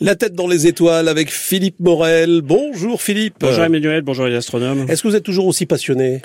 [0.00, 2.40] La tête dans les étoiles avec Philippe Morel.
[2.42, 3.36] Bonjour Philippe.
[3.38, 4.86] Bonjour Emmanuel, bonjour les astronomes.
[4.88, 6.20] Est-ce que vous êtes toujours aussi passionné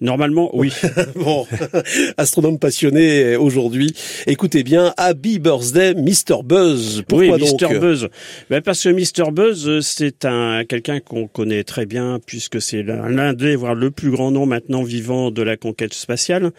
[0.00, 0.72] Normalement, oui.
[1.16, 1.46] bon,
[2.16, 3.94] astronome passionné aujourd'hui.
[4.26, 7.02] Écoutez bien, Happy Birthday, Mr Buzz.
[7.06, 8.08] Pourquoi oui, Mr Buzz.
[8.48, 13.34] Ben parce que Mr Buzz, c'est un quelqu'un qu'on connaît très bien puisque c'est l'un
[13.34, 16.52] des, voire le plus grand nom maintenant vivant de la conquête spatiale,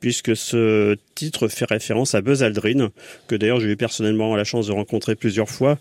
[0.00, 2.88] puisque ce titre fait référence à Buzz Aldrin,
[3.28, 5.78] que d'ailleurs j'ai eu personnellement la chance de rencontrer plusieurs fois.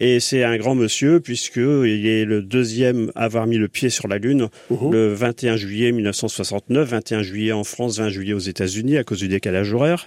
[0.00, 4.08] Et c'est un grand monsieur puisqu'il est le deuxième à avoir mis le pied sur
[4.08, 4.92] la Lune mhm.
[4.92, 9.28] le 21 juillet 1969, 21 juillet en France, 20 juillet aux États-Unis à cause du
[9.28, 10.06] décalage horaire.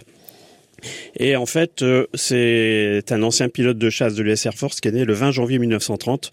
[1.17, 4.87] Et en fait, euh, c'est un ancien pilote de chasse de l'US Air Force qui
[4.87, 6.31] est né le 20 janvier 1930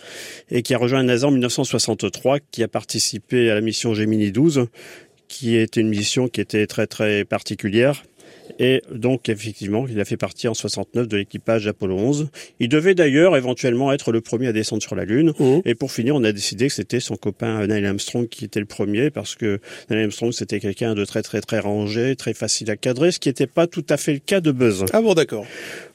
[0.51, 4.67] et qui a rejoint NASA en 1963, qui a participé à la mission Gemini 12,
[5.29, 8.05] qui était une mission qui était très très particulière
[8.59, 12.29] et donc, effectivement, il a fait partie en 69 de l'équipage Apollo 11.
[12.61, 15.33] Il devait d'ailleurs éventuellement être le premier à descendre sur la Lune.
[15.39, 15.59] Mmh.
[15.65, 18.67] Et pour finir, on a décidé que c'était son copain Neil Armstrong qui était le
[18.67, 22.77] premier parce que Neil Armstrong, c'était quelqu'un de très, très, très rangé, très facile à
[22.77, 24.85] cadrer, ce qui n'était pas tout à fait le cas de Buzz.
[24.93, 25.47] Ah bon, d'accord.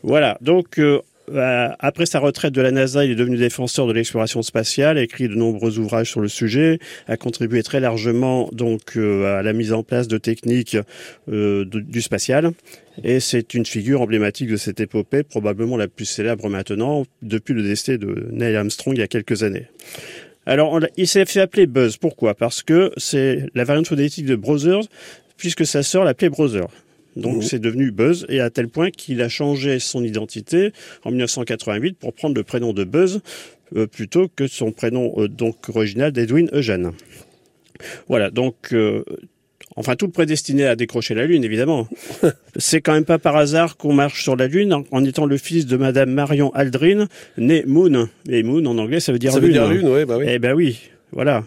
[0.03, 0.37] Voilà.
[0.41, 1.01] Donc, euh,
[1.79, 5.27] après sa retraite de la NASA, il est devenu défenseur de l'exploration spatiale, a écrit
[5.27, 9.73] de nombreux ouvrages sur le sujet, a contribué très largement donc euh, à la mise
[9.73, 10.77] en place de techniques
[11.31, 12.51] euh, du spatial.
[13.03, 17.63] Et c'est une figure emblématique de cette épopée, probablement la plus célèbre maintenant, depuis le
[17.63, 19.67] décès de Neil Armstrong il y a quelques années.
[20.45, 21.97] Alors, il s'est fait appeler Buzz.
[21.97, 22.33] Pourquoi?
[22.33, 24.83] Parce que c'est la variante phonétique de Brothers,
[25.37, 26.67] puisque sa sœur l'appelait Brother.
[27.15, 27.41] Donc mmh.
[27.41, 30.71] c'est devenu Buzz et à tel point qu'il a changé son identité
[31.03, 33.21] en 1988 pour prendre le prénom de Buzz
[33.75, 36.91] euh, plutôt que son prénom euh, donc original d'Edwin Eugène.
[38.07, 39.03] Voilà, donc euh,
[39.75, 41.87] enfin tout le prédestiné à décrocher la Lune évidemment.
[42.57, 45.65] c'est quand même pas par hasard qu'on marche sur la Lune en, étant le fils
[45.65, 48.07] de Madame Marion Aldrin, née Moon.
[48.29, 49.47] Et Moon en anglais ça veut dire ça lune.
[49.47, 50.25] Veut dire lune, oui, bah oui.
[50.29, 50.79] Eh ben oui,
[51.11, 51.43] voilà.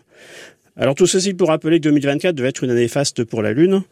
[0.77, 3.83] Alors tout ceci pour rappeler que 2024 devait être une année faste pour la Lune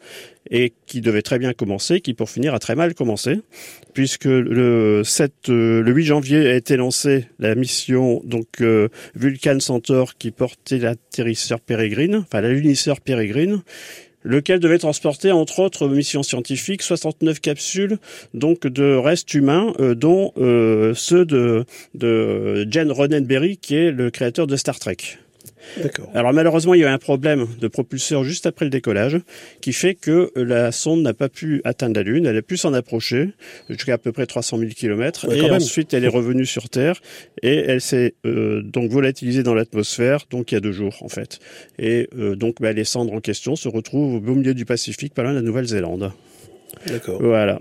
[0.51, 3.39] et qui devait très bien commencer, qui pour finir a très mal commencé,
[3.93, 9.61] puisque le 7, euh, le 8 janvier a été lancée la mission donc euh, Vulcan
[9.61, 13.61] Centaur qui portait l'atterrisseur Peregrine, enfin la lunisseur Peregrine,
[14.23, 17.97] lequel devait transporter entre autres missions scientifiques 69 capsules
[18.33, 21.63] donc de restes humains euh, dont ceux de,
[21.93, 24.97] de Jen Roddenberry qui est le créateur de Star Trek.
[26.13, 29.19] Alors malheureusement, il y a eu un problème de propulseur juste après le décollage
[29.61, 32.25] qui fait que la sonde n'a pas pu atteindre la Lune.
[32.25, 33.29] Elle a pu s'en approcher
[33.69, 36.99] jusqu'à à peu près 300 000 km et ensuite elle est revenue sur Terre
[37.41, 41.09] et elle s'est euh, donc volatilisée dans l'atmosphère donc il y a deux jours en
[41.09, 41.39] fait.
[41.79, 45.13] Et euh, donc bah, les cendres en question se retrouvent au beau milieu du Pacifique,
[45.13, 46.11] pas loin de la Nouvelle-Zélande.
[46.87, 47.21] D'accord.
[47.21, 47.59] Voilà.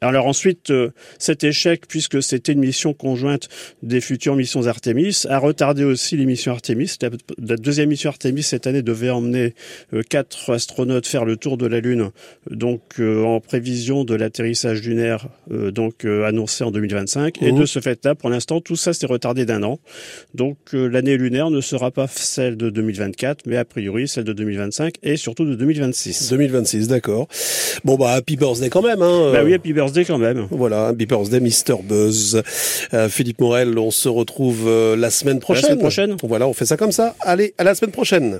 [0.00, 3.48] Alors ensuite, euh, cet échec, puisque c'était une mission conjointe
[3.82, 6.96] des futures missions Artemis, a retardé aussi les missions Artemis.
[7.00, 9.54] La, deuxième mission Artemis cette année devait emmener
[9.92, 12.10] euh, quatre astronautes faire le tour de la Lune,
[12.50, 17.42] donc euh, en prévision de l'atterrissage lunaire, donc annoncé en 2025.
[17.42, 17.58] Et mmh.
[17.58, 19.78] de ce fait-là, pour l'instant, tout ça s'est retardé d'un an.
[20.34, 24.94] Donc l'année lunaire ne sera pas celle de 2024, mais a priori celle de 2025
[25.02, 26.30] et surtout de 2026.
[26.30, 27.28] 2026, d'accord.
[27.84, 29.02] Bon bah happy birthday quand même.
[29.02, 29.30] Hein.
[29.32, 30.46] Bah oui, happy birthday quand même.
[30.50, 32.42] Voilà, Happy Birthday Mr Buzz.
[32.92, 35.62] Euh, Philippe Morel, on se retrouve euh, la semaine prochaine.
[35.62, 36.16] La semaine prochaine.
[36.22, 37.14] Voilà, on fait ça comme ça.
[37.20, 38.32] Allez, à la semaine prochaine.